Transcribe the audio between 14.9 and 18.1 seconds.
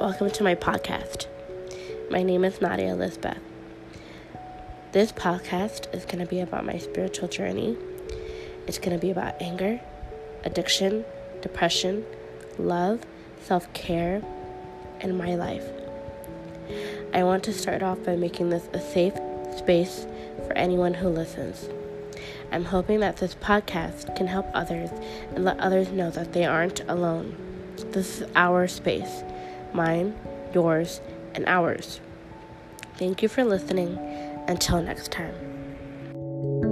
and my life. I want to start off